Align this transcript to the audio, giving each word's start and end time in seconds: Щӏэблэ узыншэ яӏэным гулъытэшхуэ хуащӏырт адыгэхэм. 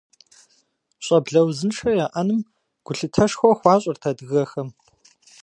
Щӏэблэ 1.05 1.41
узыншэ 1.47 1.89
яӏэным 2.05 2.39
гулъытэшхуэ 2.85 3.51
хуащӏырт 3.59 4.03
адыгэхэм. 4.09 4.69